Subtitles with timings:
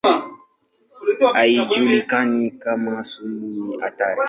[1.35, 4.19] Haijulikani kama sumu ni hatari.